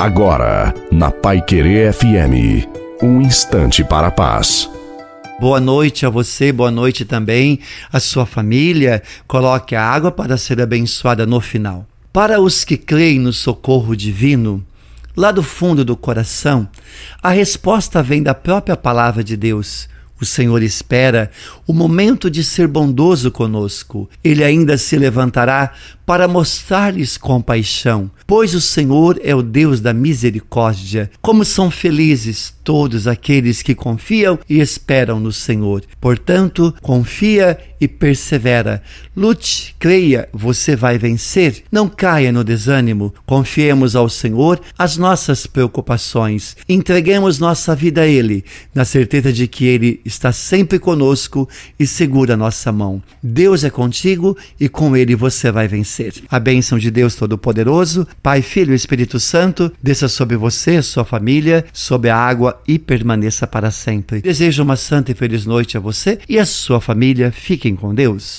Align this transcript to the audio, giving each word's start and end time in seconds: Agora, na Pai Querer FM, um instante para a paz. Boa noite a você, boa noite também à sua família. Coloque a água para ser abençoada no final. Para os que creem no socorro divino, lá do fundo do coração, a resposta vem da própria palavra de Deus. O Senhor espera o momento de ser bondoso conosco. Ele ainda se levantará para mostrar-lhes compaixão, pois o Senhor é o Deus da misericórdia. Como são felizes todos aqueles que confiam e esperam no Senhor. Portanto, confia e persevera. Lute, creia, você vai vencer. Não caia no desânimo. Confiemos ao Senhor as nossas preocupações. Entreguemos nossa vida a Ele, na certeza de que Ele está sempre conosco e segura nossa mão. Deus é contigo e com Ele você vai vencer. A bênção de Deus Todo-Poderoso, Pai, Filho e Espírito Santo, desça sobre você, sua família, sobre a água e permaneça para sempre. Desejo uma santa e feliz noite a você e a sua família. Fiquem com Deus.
Agora, 0.00 0.72
na 0.90 1.10
Pai 1.10 1.42
Querer 1.42 1.92
FM, 1.92 2.66
um 3.02 3.20
instante 3.20 3.84
para 3.84 4.06
a 4.06 4.10
paz. 4.10 4.66
Boa 5.38 5.60
noite 5.60 6.06
a 6.06 6.08
você, 6.08 6.50
boa 6.50 6.70
noite 6.70 7.04
também 7.04 7.60
à 7.92 8.00
sua 8.00 8.24
família. 8.24 9.02
Coloque 9.28 9.76
a 9.76 9.84
água 9.84 10.10
para 10.10 10.38
ser 10.38 10.58
abençoada 10.58 11.26
no 11.26 11.38
final. 11.38 11.86
Para 12.10 12.40
os 12.40 12.64
que 12.64 12.78
creem 12.78 13.18
no 13.18 13.30
socorro 13.30 13.94
divino, 13.94 14.64
lá 15.14 15.30
do 15.30 15.42
fundo 15.42 15.84
do 15.84 15.94
coração, 15.94 16.66
a 17.22 17.28
resposta 17.28 18.02
vem 18.02 18.22
da 18.22 18.32
própria 18.32 18.78
palavra 18.78 19.22
de 19.22 19.36
Deus. 19.36 19.86
O 20.18 20.24
Senhor 20.24 20.62
espera 20.62 21.30
o 21.66 21.72
momento 21.72 22.30
de 22.30 22.44
ser 22.44 22.68
bondoso 22.68 23.30
conosco. 23.30 24.08
Ele 24.22 24.44
ainda 24.44 24.76
se 24.76 24.96
levantará 24.96 25.72
para 26.10 26.26
mostrar-lhes 26.26 27.16
compaixão, 27.16 28.10
pois 28.26 28.52
o 28.52 28.60
Senhor 28.60 29.20
é 29.22 29.32
o 29.32 29.42
Deus 29.42 29.80
da 29.80 29.94
misericórdia. 29.94 31.08
Como 31.22 31.44
são 31.44 31.70
felizes 31.70 32.52
todos 32.64 33.06
aqueles 33.06 33.62
que 33.62 33.74
confiam 33.74 34.36
e 34.48 34.60
esperam 34.60 35.20
no 35.20 35.32
Senhor. 35.32 35.82
Portanto, 36.00 36.74
confia 36.82 37.58
e 37.80 37.88
persevera. 37.88 38.82
Lute, 39.16 39.74
creia, 39.78 40.28
você 40.32 40.76
vai 40.76 40.98
vencer. 40.98 41.64
Não 41.72 41.88
caia 41.88 42.30
no 42.30 42.44
desânimo. 42.44 43.12
Confiemos 43.24 43.96
ao 43.96 44.08
Senhor 44.08 44.60
as 44.78 44.96
nossas 44.96 45.46
preocupações. 45.46 46.56
Entreguemos 46.68 47.38
nossa 47.38 47.74
vida 47.74 48.02
a 48.02 48.06
Ele, 48.06 48.44
na 48.74 48.84
certeza 48.84 49.32
de 49.32 49.48
que 49.48 49.64
Ele 49.64 50.00
está 50.04 50.30
sempre 50.30 50.78
conosco 50.78 51.48
e 51.78 51.86
segura 51.86 52.36
nossa 52.36 52.70
mão. 52.70 53.02
Deus 53.22 53.64
é 53.64 53.70
contigo 53.70 54.36
e 54.60 54.68
com 54.68 54.96
Ele 54.96 55.16
você 55.16 55.50
vai 55.50 55.66
vencer. 55.66 55.99
A 56.30 56.38
bênção 56.38 56.78
de 56.78 56.90
Deus 56.90 57.14
Todo-Poderoso, 57.14 58.06
Pai, 58.22 58.42
Filho 58.42 58.72
e 58.72 58.76
Espírito 58.76 59.18
Santo, 59.18 59.72
desça 59.82 60.08
sobre 60.08 60.36
você, 60.36 60.82
sua 60.82 61.04
família, 61.04 61.64
sobre 61.72 62.10
a 62.10 62.16
água 62.16 62.60
e 62.66 62.78
permaneça 62.78 63.46
para 63.46 63.70
sempre. 63.70 64.20
Desejo 64.20 64.62
uma 64.62 64.76
santa 64.76 65.12
e 65.12 65.14
feliz 65.14 65.44
noite 65.46 65.76
a 65.76 65.80
você 65.80 66.18
e 66.28 66.38
a 66.38 66.46
sua 66.46 66.80
família. 66.80 67.32
Fiquem 67.32 67.74
com 67.76 67.94
Deus. 67.94 68.38